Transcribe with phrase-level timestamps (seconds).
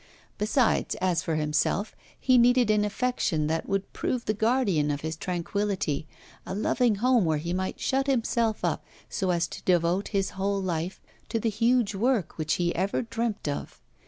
[0.39, 5.15] Besides, as for himself, he needed an affection that would prove the guardian of his
[5.15, 6.07] tranquillity,
[6.43, 10.59] a loving home, where he might shut himself up, so as to devote his whole
[10.59, 13.79] life to the huge work which he ever dreamt of.